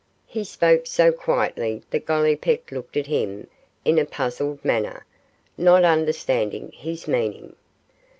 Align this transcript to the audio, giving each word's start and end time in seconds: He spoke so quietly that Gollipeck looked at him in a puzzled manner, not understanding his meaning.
He 0.25 0.43
spoke 0.43 0.87
so 0.87 1.11
quietly 1.11 1.83
that 1.91 2.07
Gollipeck 2.07 2.71
looked 2.71 2.97
at 2.97 3.05
him 3.05 3.45
in 3.85 3.99
a 3.99 4.05
puzzled 4.05 4.65
manner, 4.65 5.05
not 5.59 5.83
understanding 5.83 6.71
his 6.71 7.07
meaning. 7.07 7.55